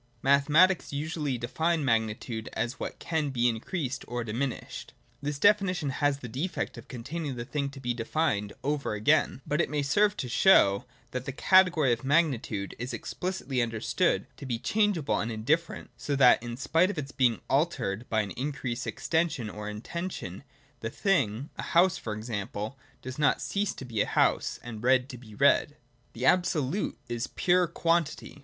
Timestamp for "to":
7.69-7.79, 10.17-10.27, 14.37-14.47, 23.75-23.85, 25.09-25.17